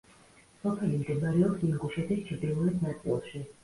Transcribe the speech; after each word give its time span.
სოფელი 0.63 1.03
მდებარეობს 1.03 1.69
ინგუშეთის 1.71 2.27
ჩრდილოეთ 2.33 2.85
ნაწილში. 2.91 3.49